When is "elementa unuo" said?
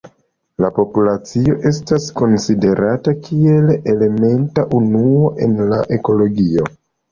3.95-5.31